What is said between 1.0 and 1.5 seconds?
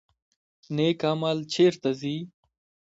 عمل